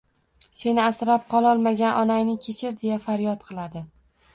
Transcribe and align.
Seni 0.61 0.81
asrab 0.85 1.29
qololmagan 1.35 1.95
onangni 2.01 2.37
kechir, 2.49 2.77
deya 2.85 3.01
faryod 3.09 3.51
qiladi 3.53 3.89